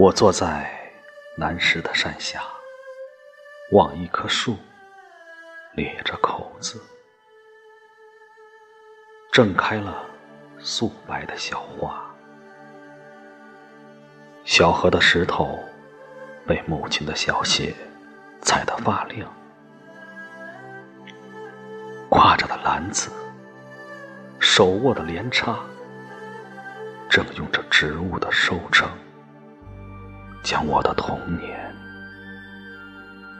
[0.00, 0.66] 我坐在
[1.36, 2.42] 南石的山下，
[3.72, 4.56] 望一棵树，
[5.74, 6.80] 咧着口子，
[9.30, 10.06] 正开了
[10.58, 12.02] 素白的小花。
[14.46, 15.58] 小河的石头
[16.46, 17.74] 被母亲的小鞋
[18.40, 19.30] 踩得发亮，
[22.08, 23.10] 挎着的篮子，
[24.38, 25.58] 手握的镰叉，
[27.10, 28.88] 正用着植物的收成。
[30.50, 31.72] 将我的童年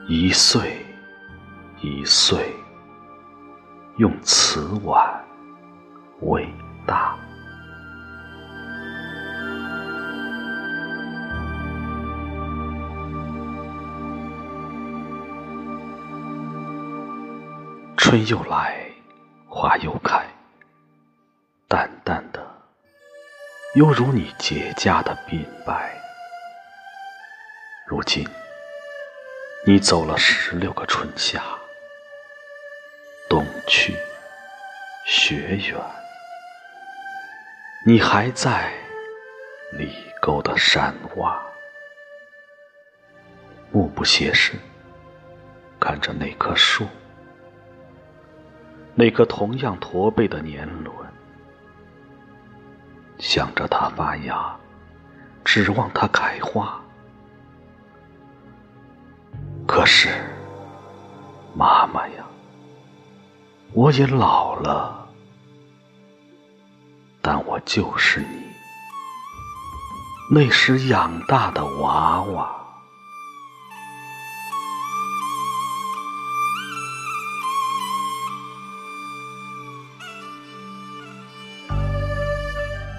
[0.06, 0.86] 一岁
[1.80, 2.54] 一岁
[3.96, 5.20] 用瓷碗
[6.20, 6.48] 喂
[6.86, 7.18] 大。
[17.96, 18.88] 春又来，
[19.48, 20.24] 花又开，
[21.66, 22.40] 淡淡的，
[23.74, 25.96] 犹如你结痂的鬓白。
[27.90, 28.24] 如今，
[29.66, 31.42] 你走了十六个春夏，
[33.28, 33.96] 冬去
[35.04, 35.76] 雪远，
[37.84, 38.72] 你还在
[39.72, 41.36] 里沟的山洼，
[43.72, 44.52] 目不斜视
[45.80, 46.86] 看着那棵树，
[48.94, 50.94] 那棵同样驼背的年轮，
[53.18, 54.56] 想着它发芽，
[55.44, 56.80] 指望它开花。
[59.80, 60.10] 可是，
[61.54, 62.22] 妈妈呀，
[63.72, 65.08] 我也老了，
[67.22, 68.26] 但我就是你
[70.30, 72.54] 那时养大的娃娃。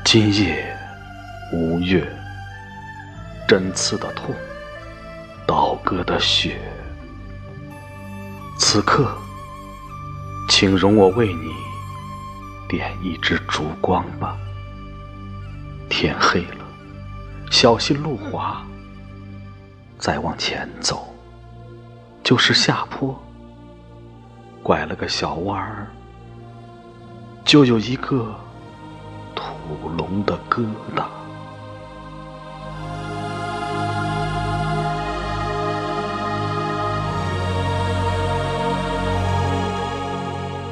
[0.03, 0.75] 今夜
[1.53, 2.11] 无月，
[3.47, 4.33] 针刺的痛。
[5.51, 6.61] 倒戈的雪，
[8.57, 9.13] 此刻，
[10.47, 11.51] 请容我为你
[12.69, 14.37] 点一支烛光吧。
[15.89, 16.65] 天黑了，
[17.51, 18.65] 小心路滑。
[19.99, 21.13] 再往前走，
[22.23, 23.21] 就是下坡，
[24.63, 25.87] 拐了个小弯儿，
[27.43, 28.33] 就有一个
[29.35, 29.43] 土
[29.97, 31.03] 龙的疙瘩。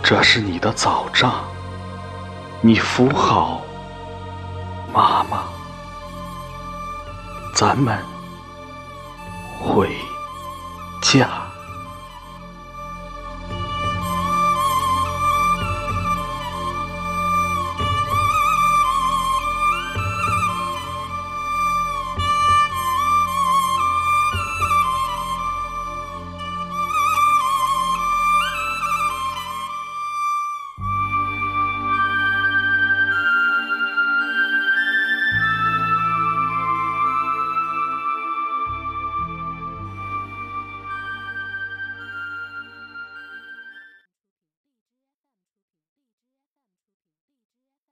[0.09, 1.31] 这是你的早帐，
[2.61, 3.61] 你扶好
[4.91, 5.43] 妈妈，
[7.53, 7.95] 咱们
[9.61, 9.87] 回
[10.99, 11.48] 家。